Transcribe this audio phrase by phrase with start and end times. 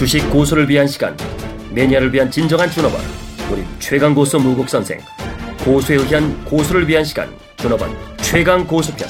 [0.00, 1.14] 주식 고수를 위한 시간
[1.74, 3.02] 매니아를 위한 진정한 준업원
[3.52, 4.98] 우리 최강 고수 무국 선생
[5.62, 7.90] 고수에 의한 고수를 위한 시간 준업원
[8.22, 9.06] 최강 고수편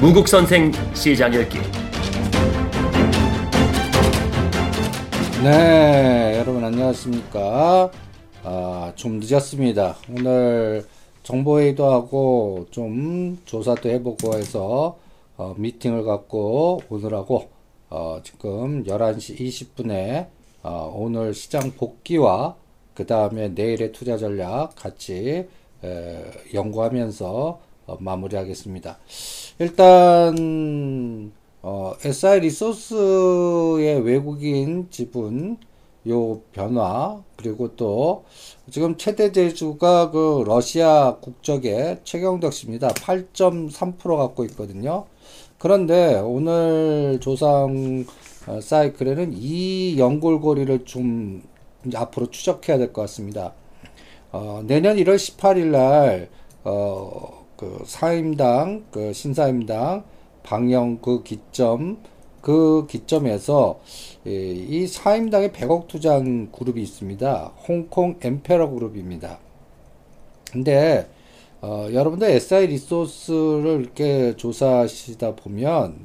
[0.00, 1.58] 무국 선생 시장 열기
[5.44, 7.92] 네, 여러분 안녕하십니까?
[8.42, 9.94] 아, 좀 늦었습니다.
[10.10, 10.84] 오늘
[11.22, 14.98] 정보회의도 하고 좀 조사도 해보고 해서
[15.36, 17.53] 어, 미팅을 갖고 오늘하고
[17.96, 20.26] 어, 지금 11시 20분에
[20.64, 22.56] 어, 오늘 시장 복귀와
[22.92, 25.46] 그 다음에 내일의 투자 전략 같이
[25.84, 28.98] 에, 연구하면서 어, 마무리하겠습니다.
[29.60, 31.30] 일단
[31.62, 35.58] 어, SI 리소스의 외국인 지분
[36.08, 38.24] 요 변화 그리고 또
[38.72, 42.88] 지금 최대 제주가 그 러시아 국적의 최경덕 씨입니다.
[42.88, 45.06] 8.3% 갖고 있거든요.
[45.64, 48.04] 그런데 오늘 조상
[48.46, 51.42] 어, 사이클에는 이 연골고리를 좀
[51.94, 53.54] 앞으로 추적해야 될 것 같습니다.
[54.30, 56.28] 어, 내년 1월 18일 날,
[56.64, 60.04] 어, 그 사임당, 그 신사임당
[60.42, 61.96] 방영 그 기점,
[62.42, 63.80] 그 기점에서
[64.26, 67.52] 이 사임당의 100억 투자한 그룹이 있습니다.
[67.66, 69.38] 홍콩 엠페러 그룹입니다.
[70.52, 71.08] 근데
[71.64, 76.04] 어, 여러분들 SI 리소스를 이렇게 조사하시다 보면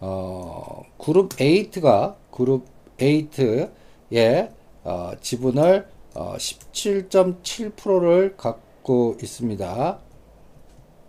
[0.00, 2.64] 어, 그룹 8가 그룹
[2.96, 4.52] 8의
[4.84, 9.98] 어, 지분을 어, 17.7%를 갖고 있습니다.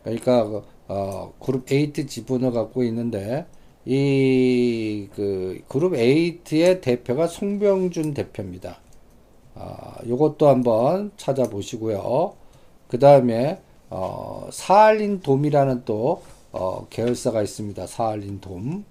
[0.03, 3.45] 그러니까 어, 그룹 8 지분을 갖고 있는데
[3.85, 8.79] 이 그 그룹 8의 대표가 송병준 대표입니다.
[9.55, 12.33] 아, 요것도 한번 찾아보시고요.
[12.87, 17.85] 그 다음에 어, 사할린 돔이라는 또 어, 계열사가 있습니다.
[17.87, 18.85] 사할린 돔.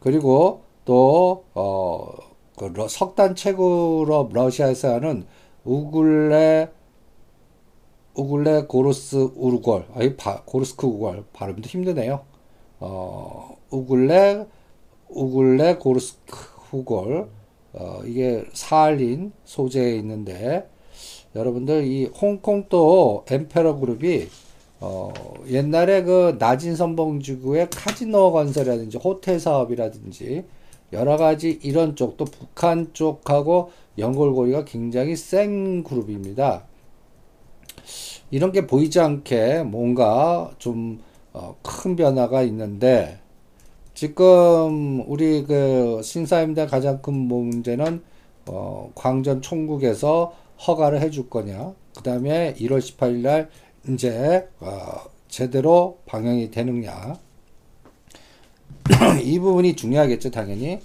[0.00, 2.12] 그리고 또 어,
[2.56, 5.26] 그 석단 채굴업 러시아에서 하는
[5.64, 6.70] 우글레
[8.14, 12.20] 우글레 고르스 우르골 아이 바, 고르스크 우골 발음도 힘드네요.
[12.80, 14.46] 어, 우글레
[15.08, 16.36] 우글레 고르스크
[16.72, 17.28] 우골
[17.74, 20.68] 어, 이게 사할린 소재에 있는데
[21.38, 24.26] 여러분들 이 홍콩 또 엠페러 그룹이
[24.80, 25.12] 어,
[25.48, 30.44] 옛날에 그 낮은 선봉지구의 카지노 건설이라든지 호텔 사업이라든지
[30.92, 36.64] 여러 가지 이런 쪽도 북한 쪽하고 연골고리가 굉장히 센 그룹입니다.
[38.30, 40.98] 이런 게 보이지 않게 뭔가 좀큰
[41.32, 41.56] 어,
[41.96, 43.18] 변화가 있는데
[43.94, 48.02] 지금 우리 그 신사임당 가장 큰 문제는
[48.46, 50.32] 어, 광전 총국에서
[50.66, 51.74] 허가를 해줄 거냐.
[51.96, 53.50] 그 다음에 1월 18일 날
[53.88, 57.18] 이제 어, 제대로 방영이 되느냐.
[59.22, 60.80] 이 부분이 중요하겠죠, 당연히.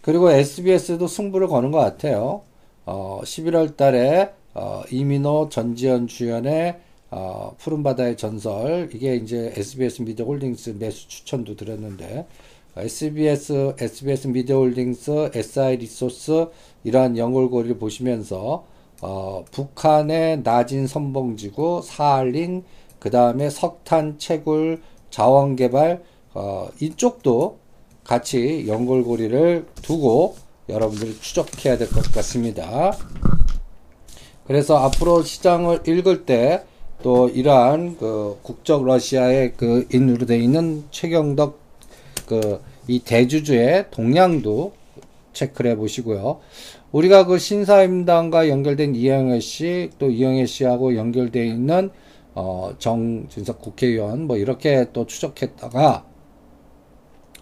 [0.00, 2.42] 그리고 SBS도 승부를 거는 것 같아요.
[2.86, 6.78] 어, 11월 달에 어, 이민호 전지현 주연의
[7.10, 12.26] 어, 푸른바다의 전설 이게 이제 SBS 미디어 홀딩스 매수 추천도 드렸는데
[12.76, 16.46] SBS SBS 미디어 홀딩스 SI 리소스
[16.84, 18.64] 이러한 연결고리를 보시면서
[19.00, 22.64] 어, 북한의 나진 선봉지구 사할린
[22.98, 26.02] 그 다음에 석탄 채굴 자원개발
[26.34, 27.58] 어, 이쪽도
[28.04, 30.36] 같이 연결고리를 두고
[30.68, 32.96] 여러분들이 추적해야 될 것 같습니다.
[34.46, 36.64] 그래서 앞으로 시장을 읽을 때
[37.02, 41.58] 또 이러한 그 국적 러시아의 그 인으로 되어 있는 최경덕
[42.26, 44.72] 그 이 대주주의 동향도
[45.32, 46.40] 체크를 해 보시고요.
[46.92, 51.90] 우리가 그 신사임당과 연결된 이영애 씨, 또 이영애 씨하고 연결되어 있는
[52.34, 56.04] 어, 정진석 국회의원 뭐 이렇게 또 추적했다가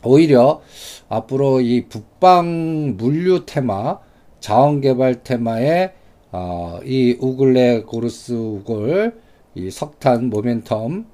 [0.04, 0.60] 오히려
[1.08, 3.98] 앞으로 이 북방 물류 테마,
[4.40, 5.92] 자원개발 테마에
[6.30, 9.18] 어, 이 우글레 고르스 우글,
[9.54, 11.06] 이 석탄 모멘텀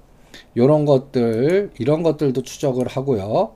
[0.57, 3.55] 요런 것들 이런 것들도 추적을 하고요.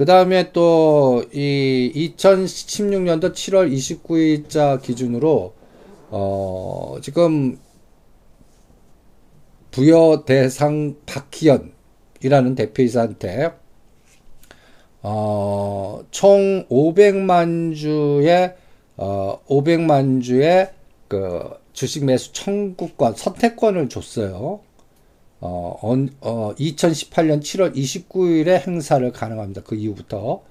[0.00, 5.52] 그 다음에 또 이 2016년도 7월 29일자 기준으로
[6.08, 7.58] 어 지금
[9.70, 13.52] 부여 대상 박희연이라는 대표이사한테
[15.02, 18.54] 어, 총 500만 주의
[18.96, 20.66] 어, 500만 주의
[21.08, 24.60] 그 주식 매수 청구권 선택권을 줬어요.
[25.40, 25.78] 어,
[26.20, 29.62] 어, 2018년 7월 29일에 행사를 가능합니다.
[29.64, 30.42] 그 이후부터.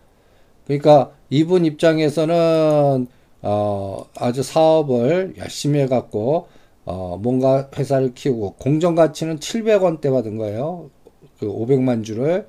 [0.65, 3.07] 그러니까 이분 입장에서는
[3.41, 6.47] 어, 아주 사업을 열심히 해갖고
[6.85, 10.89] 어, 뭔가 회사를 키우고 공정 가치는 700원대 받은 거예요.
[11.39, 12.47] 그 500만 주를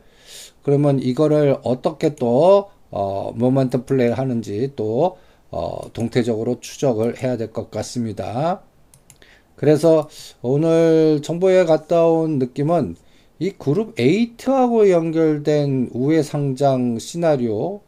[0.63, 5.19] 그러면 이거를 어떻게 또 어, 모멘텀 플레이 하는지 또
[5.51, 8.63] 어, 동태적으로 추적을 해야 될 것 같습니다.
[9.61, 10.09] 그래서
[10.41, 12.97] 오늘 정보에 갔다 온 느낌은
[13.41, 17.83] 이 그룹 8하고 연결된 우회 상장 시나리오,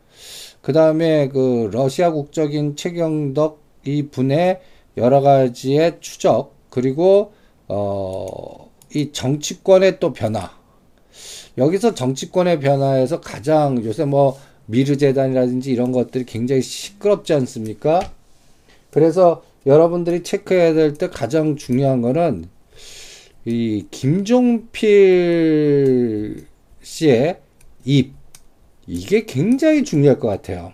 [0.61, 4.61] 그 다음에 그 러시아 국적인 최경덕 이 분의
[4.99, 7.33] 여러 가지의 추적, 그리고,
[7.69, 10.51] 어, 이 정치권의 또 변화.
[11.57, 18.13] 여기서 정치권의 변화에서 가장 요새 뭐 미르재단이라든지 이런 것들이 굉장히 시끄럽지 않습니까?
[18.91, 22.47] 그래서 여러분들이 체크해야 될 때 가장 중요한 거는
[23.45, 23.87] 이
[25.13, 26.47] 김종필
[26.83, 27.39] 씨의
[27.85, 28.13] 입
[28.87, 30.73] 이게 굉장히 중요할 것 같아요.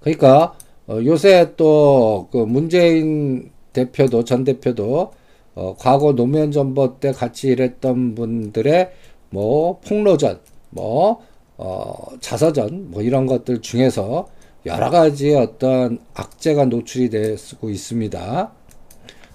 [0.00, 0.56] 그러니까
[0.86, 5.12] 어, 요새 또 그 문재인 대표도 전 대표도
[5.54, 8.90] 어, 과거 노무현 정부 때 같이 일했던 분들의
[9.30, 10.40] 뭐 폭로전,
[10.70, 11.20] 뭐
[11.56, 14.28] 어, 자서전, 뭐 이런 것들 중에서
[14.66, 18.52] 여러 가지 어떤 악재가 노출이 되고 있습니다.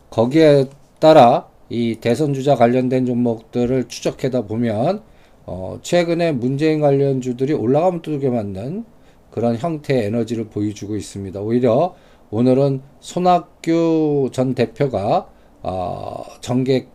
[0.10, 0.66] 거기에
[1.00, 5.04] 따라 이 대선 주자 관련된 종목들을 추적하다 보면
[5.46, 8.86] 어, 최근에 문재인 관련 주들이 올라가면 두게 맞는
[9.30, 11.40] 그런 형태의 에너지를 보여주고 있습니다.
[11.42, 11.96] 오히려
[12.32, 15.30] 오늘은 손학규 전 대표가
[15.62, 16.90] 어, 정계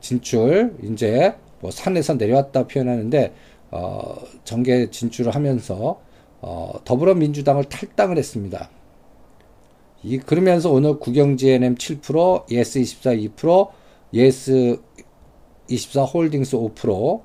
[0.00, 3.32] 진출 이제 뭐 산에서 내려왔다 표현하는데
[3.72, 6.00] 어, 정계 진출을 하면서
[6.40, 8.70] 어, 더불어민주당을 탈당을 했습니다.
[10.02, 13.68] 이 그러면서 오늘 국영GNM 7%, 예스24 2%,
[14.14, 17.20] 예스24 홀딩스 5%,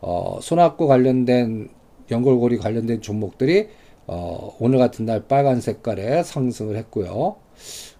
[0.00, 1.68] 어, 손학구 관련된
[2.10, 3.68] 연골고리 관련된 종목들이
[4.06, 7.36] 어, 오늘 같은 날 빨간 색깔에 상승을 했고요.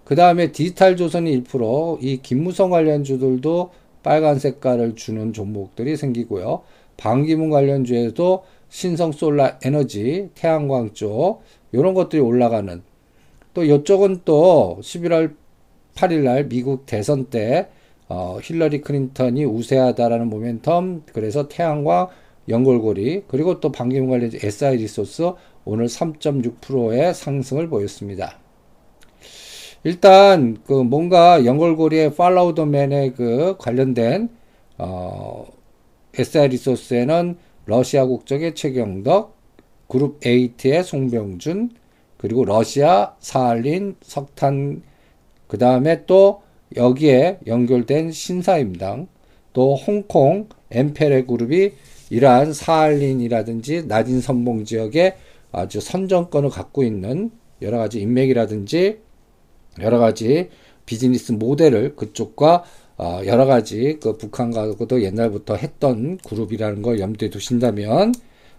[0.03, 3.69] 그 다음에 디지털 조선이 1%, 이 김무성 관련주들도
[4.01, 6.63] 빨간 색깔을 주는 종목들이 생기고요.
[6.97, 12.81] 방기문 관련주에도 신성 솔라 에너지, 태양광 쪽, 이런 것들이 올라가는.
[13.53, 15.35] 또 이쪽은 또 11월
[15.95, 17.69] 8일 날 미국 대선 때,
[18.07, 22.07] 어, 힐러리 클린턴이 우세하다라는 모멘텀, 그래서 태양광,
[22.47, 25.33] 연결고리, 그리고 또 반기문 관련주 SI 리소스
[25.65, 28.39] 오늘 3.6%의 상승을 보였습니다.
[29.83, 34.29] 일단 그 뭔가 연결고리의 follow the man의 그 관련된
[34.77, 35.45] 어
[36.17, 37.37] SI 리소스에는
[37.69, 39.37] 러시아 국적의 최경덕,
[39.87, 41.69] 그룹 8의 송병준,
[42.17, 44.81] 그리고 러시아 사할린 석탄
[45.47, 46.41] 그 다음에 또
[46.75, 49.07] 여기에 연결된 신사임당
[49.53, 51.71] 또 홍콩 엠페레 그룹이
[52.09, 55.15] 이러한 사할린이라든지 낮은 선봉 지역에
[55.51, 57.29] 아주 선정권을 갖고 있는
[57.61, 58.99] 여러 가지 인맥이라든지
[59.81, 60.49] 여러 가지
[60.87, 62.63] 비즈니스 모델을 그쪽과
[62.99, 68.13] 어, 여러 가지 그 북한과도 옛날부터 했던 그룹이라는 걸 염두에 두신다면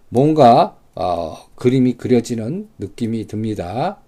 [0.08, 3.98] 뭔가 어, 그림이 그려지는 느낌이 듭니다.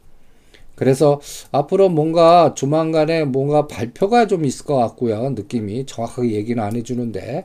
[0.75, 1.20] 그래서
[1.52, 5.31] 앞으로 뭔가 조만간에 뭔가 발표가 좀 있을 것 같고요.
[5.31, 7.44] 느낌이 정확하게 얘기는 안 해주는데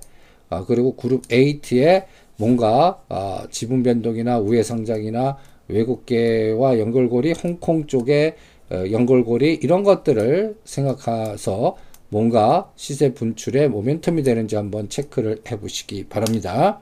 [0.49, 2.05] 어, 그리고 그룹 8에
[2.37, 5.37] 뭔가 어, 지분 변동이나 우회 상장이나
[5.67, 8.35] 외국계와 연결고리 홍콩 쪽에
[8.71, 11.75] 어, 연골고리 이런 것들을 생각해서
[12.09, 16.81] 뭔가 시세 분출의 모멘텀이 되는지 한번 체크를 해 보시기 바랍니다.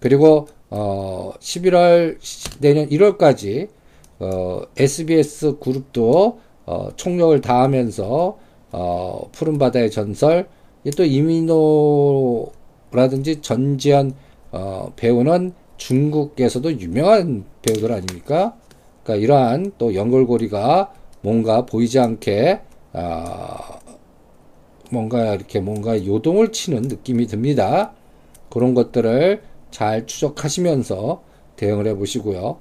[0.00, 2.18] 그리고 어 11월
[2.60, 3.68] 내년 1월까지
[4.18, 8.38] 어 SBS 그룹도 어 총력을 다하면서
[8.72, 10.48] 어 푸른 바다의 전설
[10.96, 12.52] 또 이민호라든지
[13.42, 14.14] 전지현
[14.52, 18.56] 어 배우는 중국에서도 유명한 배우들 아닙니까?
[19.02, 20.92] 그러니까 이러한 또 연골고리가
[21.22, 22.60] 뭔가 보이지 않게
[22.92, 23.78] 아,
[24.90, 27.92] 뭔가 이렇게 뭔가 요동을 치는 느낌이 듭니다.
[28.50, 31.22] 그런 것들을 잘 추적하시면서
[31.56, 32.58] 대응을 해 보시고요.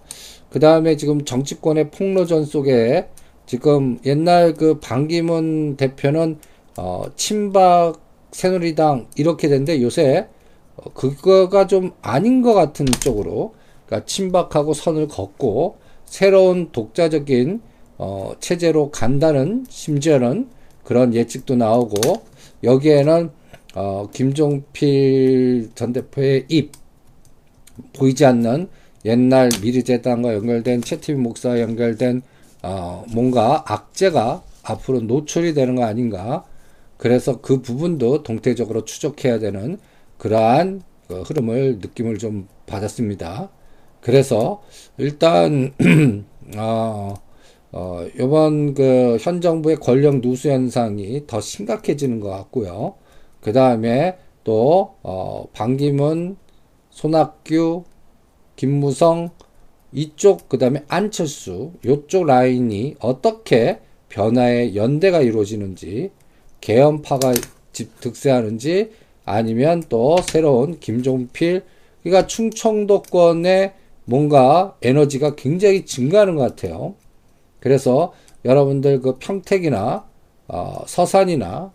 [0.49, 3.07] 그 다음에 지금 정치권의 폭로전 속에
[3.45, 6.37] 지금 옛날 그 반기문 대표는
[6.77, 7.99] 어, 친박
[8.31, 10.27] 새누리당 이렇게 된데 요새
[10.75, 13.53] 어, 그거가 좀 아닌 것 같은 쪽으로
[13.85, 17.61] 그러니까 친박하고 선을 걷고 새로운 독자적인
[17.97, 20.49] 어, 체제로 간다는 심지어는
[20.89, 22.23] 그런 예측도 나오고
[22.63, 23.29] 여기에는
[23.75, 26.71] 어, 김종필 전 대표의 입
[27.93, 28.69] 보이지 않는
[29.05, 32.23] 옛날 미르재단과 연결된 채티비 목사와 연결된
[32.63, 36.43] 어, 뭔가 악재가 앞으로 노출이 되는 거 아닌가
[36.97, 39.77] 그래서 그 부분도 동태적으로 추적해야 되는
[40.17, 43.51] 그러한 그 흐름을 느낌을 좀 받았습니다.
[44.01, 44.63] 그래서
[44.97, 45.71] 일단
[46.57, 47.13] 어,
[47.71, 52.95] 어, 이번 그 현 정부의 권력 누수 현상이 더 심각해지는 것 같고요.
[53.41, 56.37] 그 다음에 또 어, 반기문,
[56.89, 57.83] 손학규,
[58.55, 59.29] 김무성
[59.91, 66.11] 이쪽 그 다음에 안철수 요쪽 라인이 어떻게 변화의 연대가 이루어지는지
[66.61, 67.33] 개헌파가
[68.01, 68.91] 득세하는지
[69.25, 71.63] 아니면 또 새로운 김종필
[72.03, 73.73] 그러니까 충청도권의
[74.05, 76.95] 뭔가 에너지가 굉장히 증가하는 것 같아요.
[77.59, 78.13] 그래서
[78.45, 80.05] 여러분들 그 평택이나
[80.47, 81.71] 어, 서산이나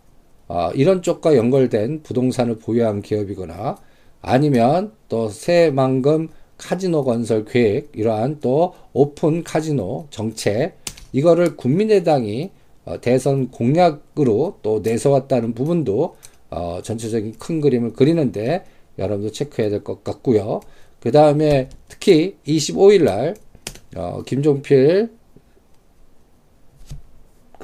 [0.47, 3.77] 어, 이런 쪽과 연결된 부동산을 보유한 기업이거나
[4.21, 10.77] 아니면 또 새만금 카지노 건설 계획 이러한 또 오픈 카지노 정책
[11.13, 12.51] 이거를 국민의당이
[12.85, 16.15] 어, 대선 공약으로 또 내세웠다는 부분도
[16.51, 18.65] 어, 전체적인 큰 그림을 그리는데
[18.97, 20.61] 여러분도 체크해야 될 것 같고요.
[20.99, 23.35] 그 다음에 특히 25일 날
[23.95, 25.09] 어, 김종필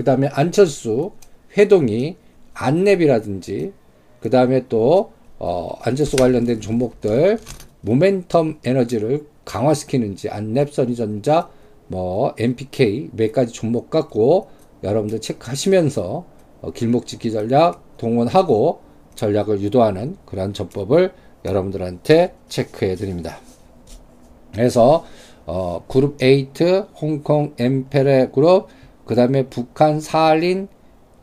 [0.02, 1.12] 그 다음에 안철수
[1.56, 2.16] 회동이
[2.56, 3.72] 안랩이라든지
[4.20, 7.38] 그 다음에 또 어, 안철수 관련된 종목들
[7.86, 11.50] 모멘텀 에너지를 강화시키는지 안랩 선의전자
[11.86, 14.48] 뭐 MPK 몇 가지 종목 갖고
[14.82, 16.26] 여러분들 체크하시면서
[16.62, 18.80] 어, 길목짓기 전략 동원하고
[19.14, 21.12] 전략을 유도하는 그런 전법을
[21.46, 23.38] 여러분들한테 체크해 드립니다.
[24.52, 25.06] 그래서
[25.46, 28.68] 어, 그룹 8, 홍콩 엠페레 그룹,
[29.06, 30.68] 그 다음에 북한 사할린,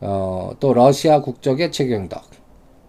[0.01, 2.23] 어, 또 러시아 국적의 최경덕.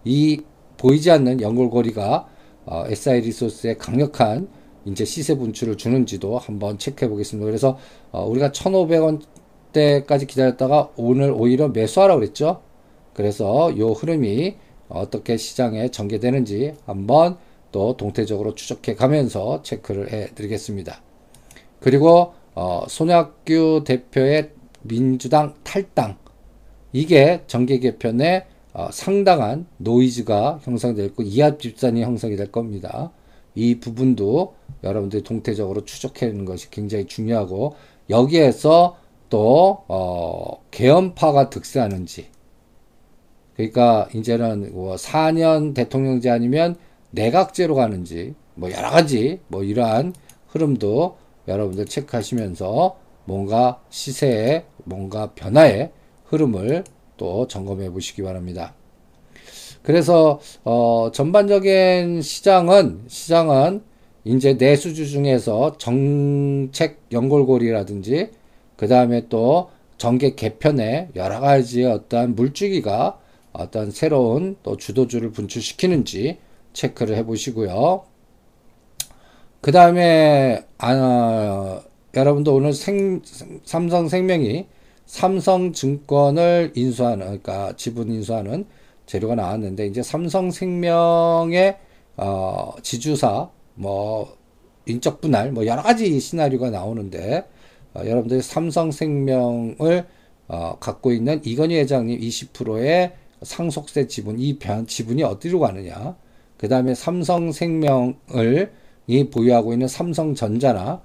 [0.05, 0.41] 이
[0.77, 2.27] 보이지 않는 연골고리가
[2.65, 4.47] 어, SI 리소스의 강력한
[4.85, 7.45] 이제 시세 분출을 주는지도 한번 체크해 보겠습니다.
[7.45, 7.77] 그래서
[8.11, 12.61] 어, 우리가 1,500원대까지 기다렸다가 오늘 오히려 매수하라고 그랬죠.
[13.13, 14.55] 그래서 요 흐름이
[14.89, 17.37] 어떻게 시장에 전개되는지 한번
[17.71, 21.01] 또 동태적으로 추적해 가면서 체크를 해 드리겠습니다.
[21.79, 24.51] 그리고 어, 손학규 대표의
[24.83, 26.17] 민주당 탈당
[26.93, 33.11] 이게 정계 개편에 어, 상당한 노이즈가 형성될 거 이합 집산이 형성이 될 겁니다.
[33.53, 37.75] 이 부분도 여러분들이 동태적으로 추적하는 것이 굉장히 중요하고
[38.09, 38.97] 여기에서
[39.29, 42.27] 또 어, 개헌파가 득세하는지
[43.55, 46.75] 그러니까 이제는 뭐 4년 대통령제 아니면
[47.11, 50.13] 내각제로 가는지 뭐 여러 가지 뭐 이러한
[50.47, 52.97] 흐름도 여러분들 체크하시면서
[53.31, 55.91] 뭔가 시세에 뭔가 변화의
[56.25, 56.83] 흐름을
[57.15, 58.73] 또 점검해 보시기 바랍니다.
[59.83, 63.83] 그래서 어 전반적인 시장은 시장은
[64.25, 68.31] 이제 내수주 중에서 정책 연골고리라든지
[68.75, 73.17] 그 다음에 또 정계 개편에 여러 가지 어떠한 물주기가
[73.53, 76.37] 어떤 새로운 또 주도주를 분출시키는지
[76.73, 78.03] 체크를 해 보시고요.
[79.61, 81.81] 그 다음에 아,
[82.15, 83.21] 여러분도 오늘 생,
[83.63, 84.65] 삼성생명이
[85.05, 88.65] 삼성증권을 인수하는 그러니까 지분 인수하는
[89.05, 91.77] 재료가 나왔는데 이제 삼성생명의
[92.17, 94.37] 어, 지주사 뭐
[94.85, 97.45] 인적 분할 뭐 여러 가지 시나리오가 나오는데
[97.93, 100.05] 어, 여러분들이 삼성생명을
[100.47, 106.15] 어, 갖고 있는 이건희 회장님 20%의 상속세 지분 이 변, 지분이 어디로 가느냐.
[106.57, 108.71] 그 다음에 삼성생명을
[109.07, 111.01] 이 보유하고 있는 삼성전자나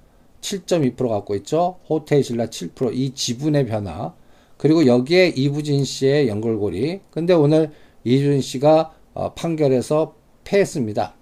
[0.47, 1.79] 7.2% 갖고 있죠.
[1.89, 4.13] 호텔신라 7%이 지분의 변화.
[4.57, 7.01] 그리고 여기에 이부진 씨의 연결고리.
[7.11, 7.71] 근데 오늘
[8.03, 11.15] 이준 씨가 어, 판결에서 패했습니다.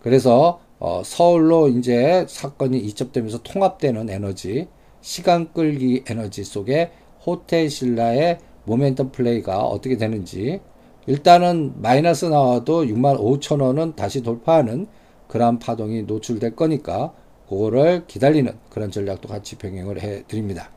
[0.00, 4.68] 그래서 어, 서울로 이제 사건이 이첩되면서 통합되는 에너지,
[5.00, 6.92] 시간 끌기 에너지 속에
[7.26, 10.60] 호텔신라의 모멘텀 플레이가 어떻게 되는지
[11.06, 14.86] 일단은 마이너스 나와도 6만 5천 원은 다시 돌파하는
[15.28, 17.12] 그런 파동이 노출될 거니까
[17.48, 20.70] 그거를 기다리는 그런 전략도 같이 병행을 해 드립니다.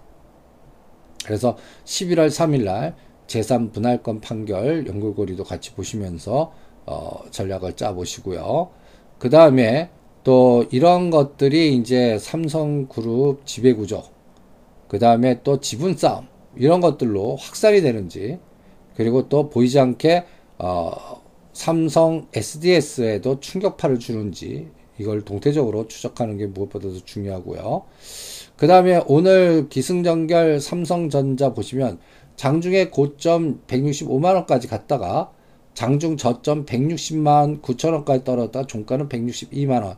[1.25, 2.95] 그래서 11월 3일 날
[3.27, 6.53] 제3 분할권 판결 연결고리도 같이 보시면서
[6.85, 8.71] 어, 전략을 짜 보시고요.
[9.19, 9.89] 그 다음에
[10.23, 14.03] 또 이런 것들이 이제 삼성그룹 지배구조,
[14.88, 18.39] 그 다음에 또 지분 싸움 이런 것들로 확산이 되는지
[18.95, 20.25] 그리고 또 보이지 않게
[20.57, 20.91] 어,
[21.53, 24.69] 삼성 SDS에도 충격파를 주는지
[25.00, 27.84] 이걸 동태적으로 추적하는 게 무엇보다도 중요하고요.
[28.58, 32.00] 그 다음에 오늘 기승전결 삼성전자 보시면
[32.36, 35.32] 장중에 고점 165만원까지 갔다가
[35.74, 39.98] 장중 저점 160만 9천원까지 떨어졌다 종가는 162만원.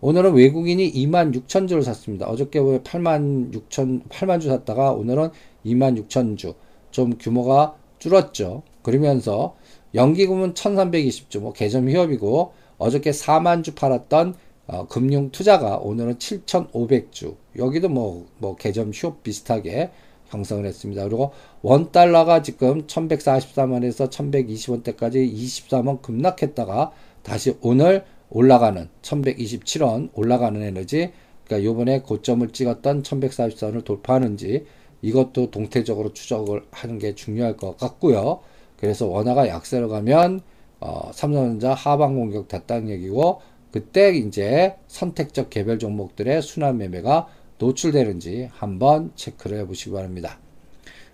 [0.00, 2.26] 오늘은 외국인이 2만 6천 주를 샀습니다.
[2.26, 5.30] 어저께 8만 6천, 8만 주 샀다가 오늘은
[5.66, 6.54] 2만 6천 주.
[6.90, 8.62] 좀 규모가 줄었죠.
[8.82, 9.56] 그러면서
[9.94, 14.34] 연기금은 1320주, 뭐 개점 휴업이고 어저께 4만 주 팔았던
[14.68, 17.36] 어, 금융 투자가 오늘은 7,500주.
[17.56, 19.90] 여기도 뭐, 뭐, 개점 휴업 비슷하게
[20.26, 21.04] 형성을 했습니다.
[21.04, 21.32] 그리고
[21.62, 26.92] 원 달러가 지금 1143원에서 1120원대까지 23원 급락했다가
[27.22, 31.12] 다시 오늘 올라가는 1127원 올라가는 에너지
[31.46, 34.66] 그러니까 요번에 고점을 찍었던 1140선을 돌파하는지
[35.00, 38.40] 이것도 동태적으로 추적을 하는 게 중요할 것 같고요.
[38.76, 40.42] 그래서 원화가 약세로 가면
[40.80, 43.40] 어, 삼성전자 하방 공격 됐다는 얘기고
[43.72, 50.38] 그때 이제 선택적 개별 종목들의 순환 매매가 노출되는지 한번 체크를 해보시기 바랍니다.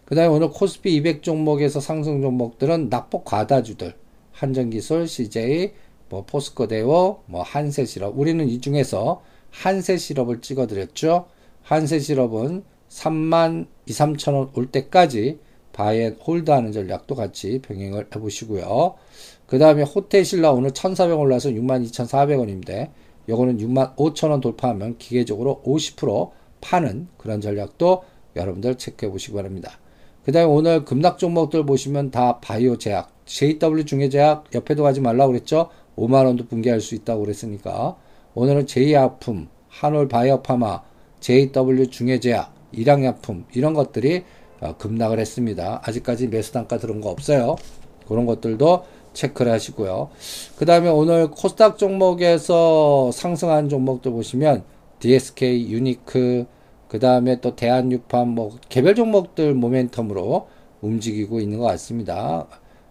[0.04, 3.94] 그 다음에 오늘 코스피 200 종목에서 상승 종목들은 낙폭 과다주들
[4.33, 5.73] 한전기술, CJ,
[6.11, 11.26] 뭐 포스코대우, 뭐 한세실업 우리는 이 중에서 한세실업을 찍어드렸죠.
[11.62, 15.38] 한세실업은 3만 2, 3천 원 올 때까지
[15.73, 18.94] buy and hold하는 전략도 같이 병행을 해보시고요.
[19.46, 22.90] 그 다음에 호텔신라 오늘 1,400원 올라서 62,400원인데
[23.28, 28.04] 요거는 65,000원 돌파하면 기계적으로 50% 파는 그런 전략도
[28.36, 29.78] 여러분들 체크해 보시기 바랍니다.
[30.24, 35.68] 그 다음에 오늘 급락 종목들 보시면 다 바이오 제약, JW 중외제약 옆에도 가지 말라고 그랬죠?
[35.96, 37.96] 5만원도 붕괴할 수 있다고 그랬으니까
[38.34, 40.82] 오늘은 제이아품, 한올 바이오파마,
[41.20, 44.24] JW 중해제약, 일양약품 이런 것들이
[44.60, 45.82] 어, 급락을 했습니다.
[45.84, 47.56] 아직까지 매수 단가 들은 거 없어요.
[48.08, 48.84] 그런 것들도
[49.14, 50.11] 체크를 하시고요.
[50.56, 54.64] 그 다음에 오늘 코스닥 종목에서 상승한 종목들 보시면
[55.00, 56.47] DSK, 유니크,
[56.88, 60.47] 그 다음에 또 대한유판, 뭐 개별 종목들 모멘텀으로
[60.80, 62.47] 움직이고 있는 것 같습니다.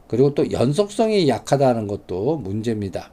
[0.07, 3.11] 그리고 또 연속성이 약하다는 것도 문제입니다.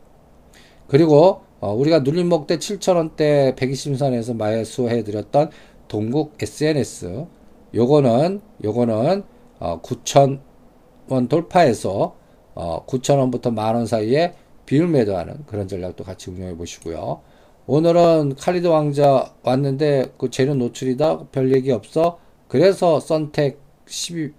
[0.87, 5.51] 그리고 어, 우리가 눌림목 대 7천원대 120선에서 매수해 드렸던
[5.89, 7.27] 동국 SNS
[7.75, 9.23] 요거는 요거는
[9.61, 12.17] 어, 9천원 돌파해서
[12.55, 14.35] 어, 9천원부터 만원 사이에
[14.67, 17.21] 비율 매도하는 그런 전략도 같이 운영해 보시고요.
[17.67, 22.19] 오늘은 칼리드 왕자 왔는데 그 재료 노출이다 별 얘기 없어.
[22.49, 24.33] 그래서 썬텍 12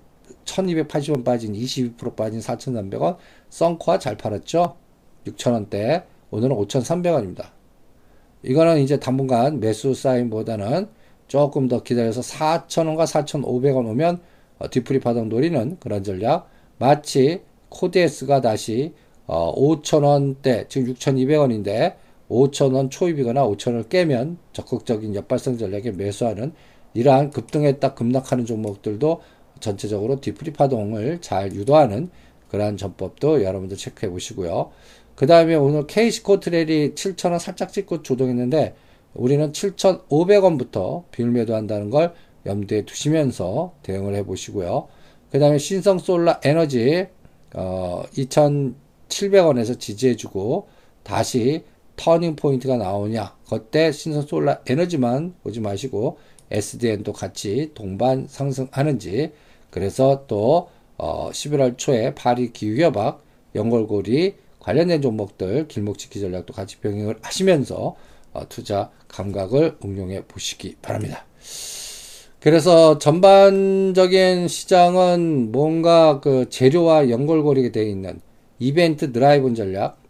[0.45, 3.17] 1280원 빠진 22% 빠진 4,300원
[3.49, 4.75] 썬코아 잘 팔았죠?
[5.27, 6.03] 6,000원대.
[6.31, 7.49] 오늘은 5,300원입니다.
[8.43, 10.87] 이거는 이제 당분간 매수 사인보다는
[11.27, 14.21] 조금 더 기다려서 4,000원과 4,500원 오면
[14.59, 16.49] 어, 뒤풀이 파동 노리는 그런 전략.
[16.77, 18.93] 마치 코드스가 다시
[19.25, 21.95] 어, 5,000원대 지금 6,200원인데
[22.29, 26.53] 5,000원 초입이거나 5,000원을 깨면 적극적인 역발성 전략에 매수하는
[26.93, 29.21] 이러한 급등했다 급락하는 종목들도
[29.59, 32.09] 전체적으로 뒤풀이 파동을 잘 유도하는
[32.49, 34.71] 그러한 전법도 여러분들 체크해 보시고요.
[35.15, 38.75] 그 다음에 오늘 K시코트렐이 7,000원 살짝 찍고 조동했는데
[39.13, 42.13] 우리는 7,500원부터 비율 매도한다는 걸
[42.45, 44.87] 염두에 두시면서 대응을 해 보시고요.
[45.31, 47.07] 그 다음에 신성솔라 에너지
[47.53, 50.67] 어, 2,700원에서 지지해주고
[51.03, 51.63] 다시
[51.95, 56.17] turning point가 나오냐 그때 신성솔라 에너지만 보지 마시고
[56.49, 59.31] SDN도 같이 동반 상승하는지
[59.69, 63.23] 그래서 또 어, 11월 초에 파리 기후협약
[63.55, 67.95] 연결고리 관련된 종목들 길목지키기 전략도 같이 병행을 하시면서
[68.33, 71.25] 어, 투자 감각을 응용해 보시기 바랍니다.
[72.41, 78.19] 그래서 전반적인 시장은 뭔가 그 재료와 연결고리가 되어 있는
[78.57, 80.01] 이벤트 드라이브 전략.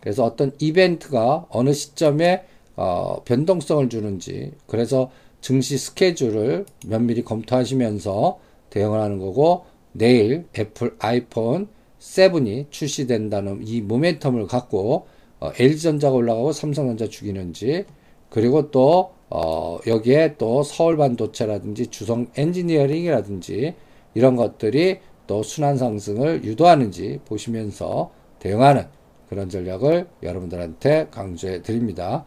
[0.00, 2.42] 그래서 어떤 이벤트가 어느 시점에
[2.74, 11.68] 어, 변동성을 주는지 그래서 증시 스케줄을 면밀히 검토하시면서 대응을 하는 거고 내일 애플 아이폰
[12.00, 15.06] 7이 출시된다는 이 모멘텀을 갖고
[15.38, 17.84] 어, LG전자가 올라가고 삼성전자 죽이는지
[18.28, 23.74] 그리고 또 어, 여기에 또 서울 반도체라든지 주성 엔지니어링이라든지
[24.14, 28.88] 이런 것들이 또 순환 상승을 유도하는지 보시면서 대응하는
[29.28, 32.24] 그런 전략을 여러분들한테 강조해 드립니다.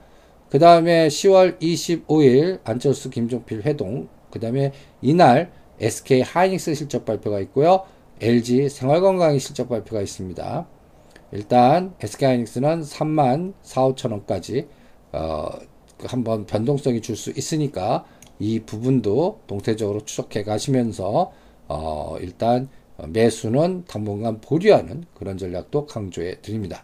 [0.50, 7.84] 그 다음에 10월 25일 안철수 김종필 회동 그 다음에 이날 SK 하이닉스 실적 발표가 있고요.
[8.22, 10.66] LG 생활건강의 실적 발표가 있습니다.
[11.34, 14.68] 일단 SK 하이닉스는 3만 4, 5천 원까지
[15.12, 15.50] 어,
[16.12, 18.06] 한번 변동성이 줄 수 있으니까
[18.40, 21.32] 이 부분도 동태적으로 추적해 가시면서
[21.68, 22.68] 어, 일단
[23.08, 26.84] 매수는 당분간 보류하는 그런 전략도 강조해 드립니다.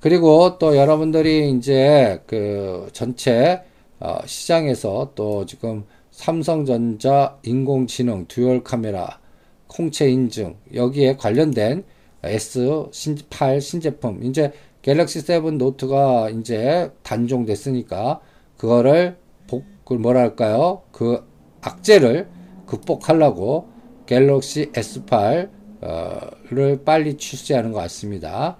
[0.00, 3.62] 그리고 또 여러분들이 이제 그 전체
[4.00, 9.18] 어, 시장에서 또 지금 삼성전자 인공지능 듀얼 카메라
[9.66, 11.84] 홍채 인증 여기에 관련된
[12.22, 14.52] S8 신제품 이제
[14.84, 18.20] 갤럭시 7 노트가 이제 단종됐으니까
[18.58, 19.16] 그거를
[19.46, 20.82] 복, 그 뭐랄까요?
[20.92, 21.26] 그
[21.62, 22.28] 악재를
[22.66, 23.66] 극복하려고
[24.04, 25.48] 갤럭시 S8를
[25.80, 28.58] 어, 빨리 출시하는 것 같습니다.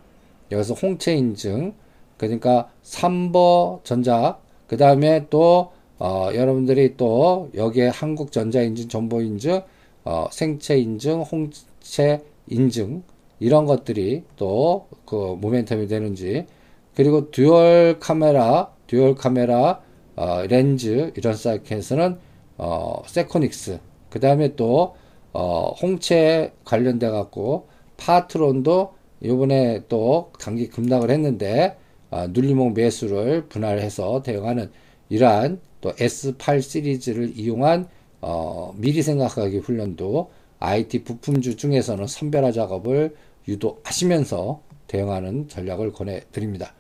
[0.51, 1.75] 여기서 홍채 인증,
[2.17, 9.61] 그러니까 삼보 전자, 그 다음에 또 어, 여러분들이 또 여기에 한국전자 인증, 정보 인증,
[10.05, 13.03] 어, 생체 인증, 홍채 인증
[13.41, 16.47] 이런 것들이 또 그 모멘텀이 되는지
[16.95, 19.81] 그리고 듀얼 카메라, 듀얼 카메라
[20.17, 22.19] 어, 렌즈 이런 사이트에서는
[22.59, 24.95] 어, 세코닉스 그 다음에 또
[25.33, 31.77] 어, 홍채 관련돼 갖고 파트론도 이번에 또 단기 급락을 했는데
[32.11, 34.71] 어, 눌리목 매수를 분할해서 대응하는
[35.09, 37.89] 이러한 또 S8 시리즈를 이용한
[38.21, 43.15] 어, 미리 생각하기 훈련도 IT 부품주 중에서는 선별화 작업을
[43.49, 46.75] 유도하시면서 대응하는 전략을 권해드립니다.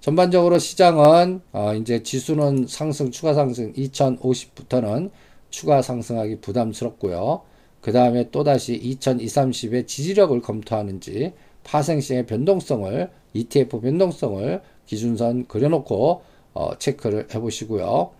[0.00, 5.10] 전반적으로 시장은 어 이제 지수는 상승 추가 상승 2050부터는
[5.50, 7.42] 추가 상승하기 부담스럽고요.
[7.80, 11.32] 그 다음에 또다시 2230의 지지력을 검토하는지
[11.64, 16.22] 파생시의 변동성을 ETF 변동성을 기준선 그려놓고
[16.52, 18.10] 어 체크를 해보시고요.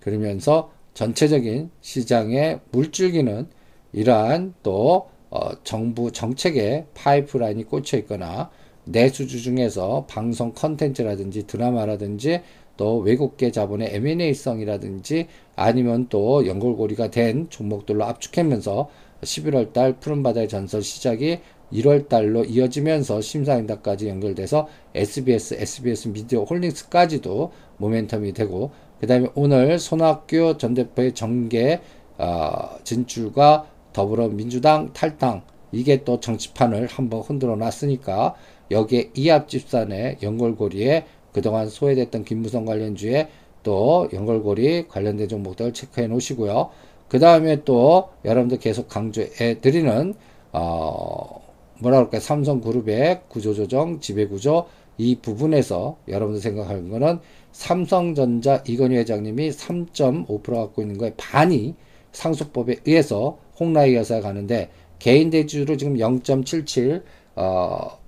[0.00, 3.48] 그러면서 전체적인 시장의 물줄기는
[3.92, 8.50] 이러한 또 어 정부 정책의 파이프라인이 꽂혀 있거나
[8.84, 12.40] 내수주 중에서 방송 컨텐츠라든지 드라마라든지
[12.76, 18.88] 또 외국계 자본의 M&A성이라든지 아니면 또 연골고리가 된 종목들로 압축하면서
[19.22, 21.40] 11월 달 푸른바다의 전설 시작이
[21.72, 28.70] 1월 달로 이어지면서 심사임당까지 연결돼서 SBS, SBS 미디어 홀딩스까지도 모멘텀이 되고
[29.00, 31.80] 그 다음에 오늘 손학규 전 대표의 정계
[32.18, 38.34] 어, 진출과 더불어민주당 탈당 이게 또 정치판을 한번 흔들어 놨으니까
[38.70, 43.28] 여기에 이합집산의 연골고리에 그동안 소외됐던 김무성 관련주에
[43.62, 46.70] 또 연골고리 관련된 종목들 체크해 놓으시고요.
[47.08, 50.14] 그 다음에 또 여러분들 계속 강조해 드리는
[50.52, 51.42] 어
[51.80, 52.20] 뭐라 그럴까요?
[52.20, 57.18] 삼성그룹의 구조조정, 지배구조 이 부분에서 여러분들 생각하는 거는
[57.50, 61.74] 삼성전자 이건희 회장님이 3.5% 갖고 있는 거에 반이
[62.12, 67.02] 상속법에 의해서 홍라이 여사가 가는데 개인 대주로 지금 0.77
[67.36, 67.98] 어,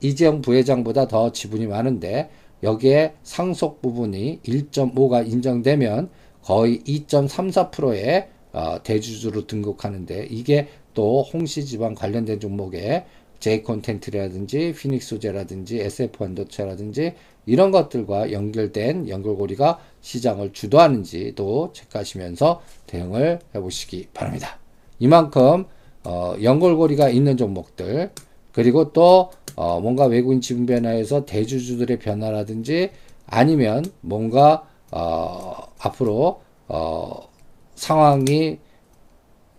[0.00, 2.30] 이재용 부회장보다 더 지분이 많은데
[2.62, 6.10] 여기에 상속 부분이 1.5가 인정되면
[6.42, 13.04] 거의 2.34%의 어, 대주주로 등극하는데 이게 또 홍시 지방 관련된 종목에
[13.38, 17.14] J 콘텐츠라든지 피닉스 소재라든지 SF 반도체라든지
[17.46, 24.59] 이런 것들과 연결된 연결고리가 시장을 주도하는지도 체크하시면서 대응을 해보시기 바랍니다.
[25.00, 25.64] 이만큼
[26.04, 28.12] 어, 연결고리가 있는 종목들
[28.52, 32.90] 그리고 또 어, 뭔가 외국인 지분 변화에서 대주주들의 변화라든지
[33.26, 37.28] 아니면 뭔가 어, 앞으로 어,
[37.74, 38.58] 상황이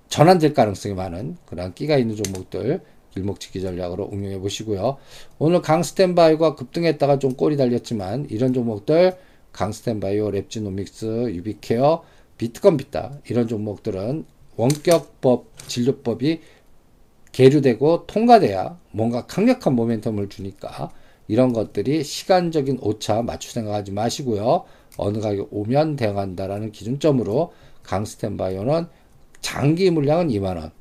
[0.07, 2.81] 전환될 가능성이 많은 그런 끼가 있는 종목들
[3.13, 4.97] 길목지기 전략으로 응용해 보시고요.
[5.39, 9.17] 오늘 강스텐바이오가 급등했다가 좀 꼬리 달렸지만 이런 종목들
[9.53, 12.03] 강스텐바이오, 랩지노믹스, 유비케어,
[12.37, 16.41] 비트컴퓨터 이런 종목들은 원격법 진료법이
[17.31, 20.91] 계류되고 통과돼야 뭔가 강력한 모멘텀을 주니까
[21.27, 24.65] 이런 것들이 시간적인 오차 맞추 생각하지 마시고요.
[24.97, 28.87] 어느 가격 오면 대응한다라는 기준점으로 강스텐바이오는
[29.39, 30.71] 장기 물량은 2만원,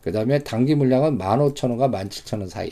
[0.00, 2.70] 그 다음에 단기 물량은 15,000원과 17,000원 사이.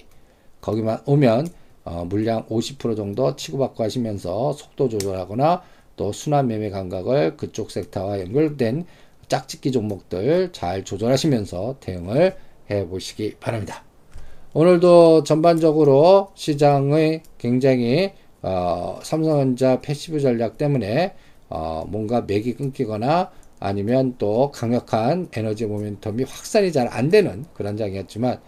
[0.60, 1.48] 거기만 오면
[1.84, 5.62] 어, 물량 50% 정도 치고받고 하시면서 속도 조절하거나
[5.96, 8.86] 또 순환 매매 감각을 그쪽 섹터와 연결된
[9.32, 12.36] 짝짓기 종목들 잘 조절하시면서 대응을
[12.70, 13.82] 해 보시기 바랍니다.
[14.52, 21.14] 오늘도 전반적으로 시장의 굉장히 어, 삼성전자 passive 전략 때문에
[21.48, 28.38] 어, 뭔가 맥이 끊기거나 아니면 또 강력한 에너지 모멘텀이 확산이 잘 안 되는 그런 장이었지만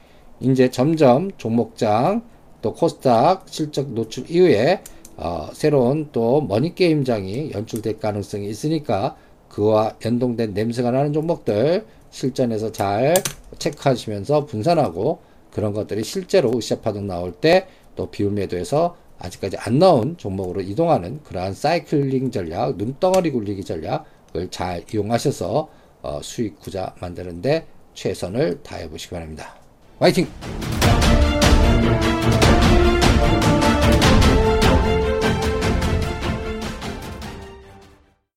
[0.41, 2.29] 이제 점점 종목장
[2.61, 4.83] 또 코스닥 실적 노출 이후에
[5.17, 9.17] 어, 새로운 또 머니게임장이 연출될 가능성이 있으니까
[9.55, 13.15] 그와 연동된 냄새가 나는 종목들 실전에서 잘
[13.59, 20.17] 체크하시면서 분산하고 그런 것들이 실제로 으쌰 파동 나올 때 또 비율 매도에서 아직까지 안 나온
[20.17, 25.69] 종목으로 이동하는 그러한 사이클링 전략, 눈덩어리 굴리기 전략을 잘 이용하셔서
[26.03, 29.55] 어, 수익 구자 만드는데 최선을 다해 보시기 바랍니다.
[29.99, 30.27] 화이팅!